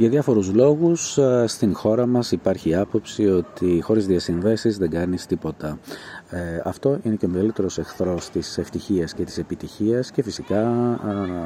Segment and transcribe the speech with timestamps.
[0.00, 5.78] Για διάφορους λόγους στην χώρα μας υπάρχει άποψη ότι χωρίς διασυνδέσεις δεν κάνεις τίποτα.
[6.30, 10.70] Ε, αυτό είναι και ο μεγαλύτερος εχθρός της ευτυχίας και της επιτυχίας και φυσικά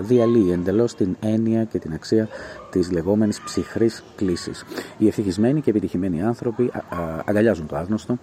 [0.00, 2.28] διαλύει εντελώς την έννοια και την αξία
[2.70, 4.64] της λεγόμενης ψυχρής κλίσης.
[4.98, 6.70] Οι ευτυχισμένοι και επιτυχημένοι άνθρωποι
[7.24, 8.18] αγκαλιάζουν το άγνωστο,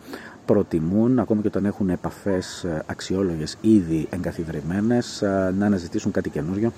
[0.45, 6.71] προτιμούν, ακόμη και όταν έχουν επαφές ε, αξιόλογες ήδη εγκαθιδρυμένες, ε, να αναζητήσουν κάτι καινούριο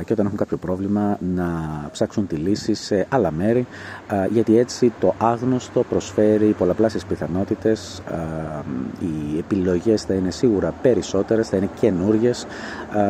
[0.00, 1.48] ε, και όταν έχουν κάποιο πρόβλημα να
[1.92, 3.66] ψάξουν τη λύση σε άλλα μέρη,
[4.30, 8.02] γιατί έτσι το άγνωστο προσφέρει πολλαπλάσεις πιθανότητες,
[9.00, 12.46] οι επιλογές θα είναι σίγουρα περισσότερες, θα είναι καινούριες,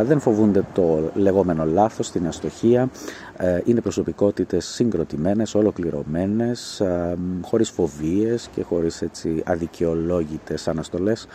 [0.03, 2.89] δεν φοβούνται το λεγόμενο λάθος, την αστοχία,
[3.65, 6.83] είναι προσωπικότητες συγκροτημένες, ολοκληρωμένες,
[7.43, 11.27] χωρίς φοβίες και χωρίς έτσι αδικαιολόγητες αναστολές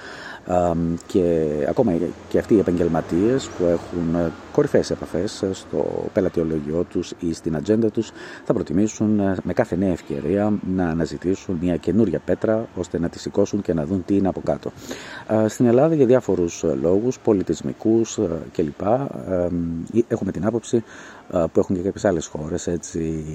[1.08, 1.94] και ακόμα
[2.30, 7.56] και αυτοί οι επαγγελματίες που έχουν ε, κορυφαίες επαφές ε, στο πελατειολογιό τους ή στην
[7.56, 8.12] ατζέντα τους
[8.44, 13.20] θα προτιμήσουν ε, με κάθε νέα ευκαιρία να αναζητήσουν μια καινούρια πέτρα ώστε να τη
[13.20, 14.72] σηκώσουν και να δουν τι είναι από κάτω.
[15.48, 18.20] Στην Ελλάδα για διάφορους λόγους, πολιτισμικούς
[18.54, 18.82] κλπ.
[20.08, 20.84] Έχουμε την άποψη
[21.32, 23.26] που έχουν και κάποιες άλλες χώρες έτσι,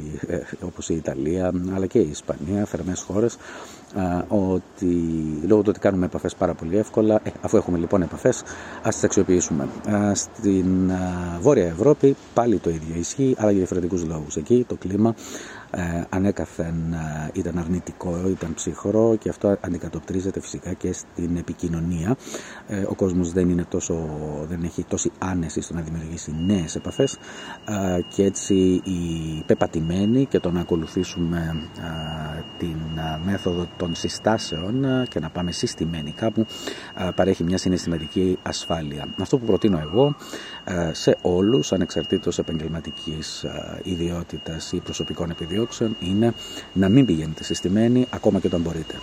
[0.65, 3.37] όπως η Ιταλία αλλά και η Ισπανία, θερμές χώρες
[4.29, 4.95] ότι
[5.47, 8.43] λόγω του ότι κάνουμε επαφές πάρα πολύ εύκολα, ε, αφού έχουμε λοιπόν επαφές,
[8.83, 9.69] ας τις αξιοποιήσουμε.
[10.13, 10.91] Στην
[11.41, 14.37] Βόρεια Ευρώπη πάλι το ίδιο ισχύει, αλλά για διαφορετικούς λόγους.
[14.37, 15.15] Εκεί το κλίμα
[15.75, 22.17] ε, ανέκαθεν ε, ήταν αρνητικό, ήταν ψυχρό και αυτό αντικατοπτρίζεται φυσικά και στην επικοινωνία.
[22.67, 23.95] Ε, ο κόσμος δεν, είναι τόσο,
[24.49, 27.19] δεν έχει τόση άνεση στο να δημιουργήσει νέες επαφές
[28.09, 31.69] και έτσι οι πεπατημένοι και το να ακολουθήσουμε
[32.59, 32.77] την
[33.25, 36.47] μέθοδο των συστάσεων και να πάμε συστημένοι κάπου
[37.15, 39.09] παρέχει μια συναισθηματική ασφάλεια.
[39.21, 40.15] Αυτό που προτείνω εγώ
[40.93, 43.45] σε όλους ανεξαρτήτως επαγγελματικής
[43.83, 46.35] ιδιότητας ή προσωπικών επιδιώξεων είναι
[46.73, 48.95] να μην πηγαίνετε συστημένοι ακόμα και όταν μπορείτε.